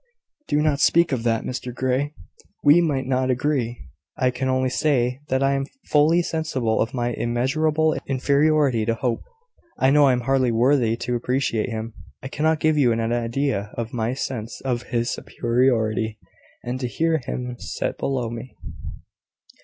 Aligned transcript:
"Do 0.47 0.63
not 0.63 0.79
speak 0.79 1.11
of 1.11 1.21
that, 1.25 1.43
Mr 1.43 1.71
Grey. 1.71 2.15
We 2.63 2.81
might 2.81 3.05
not 3.05 3.29
agree. 3.29 3.85
I 4.17 4.31
can 4.31 4.49
only 4.49 4.71
say 4.71 5.21
that 5.27 5.43
I 5.43 5.53
am 5.53 5.65
so 5.67 5.71
fully 5.91 6.23
sensible 6.23 6.81
of 6.81 6.95
my 6.95 7.13
immeasurable 7.13 7.95
inferiority 8.07 8.83
to 8.85 8.95
Hope, 8.95 9.21
I 9.77 9.91
know 9.91 10.07
I 10.07 10.13
am 10.13 10.21
hardly 10.21 10.51
worthy 10.51 10.97
to 10.97 11.15
appreciate 11.15 11.69
him... 11.69 11.93
I 12.23 12.29
cannot 12.29 12.59
give 12.59 12.79
you 12.79 12.91
an 12.91 12.99
idea 12.99 13.69
of 13.75 13.93
my 13.93 14.15
sense 14.15 14.59
of 14.61 14.81
his 14.89 15.11
superiority... 15.11 16.17
And 16.63 16.79
to 16.79 16.87
hear 16.87 17.19
him 17.19 17.57
set 17.59 17.99
below 17.99 18.31
me... 18.31 18.55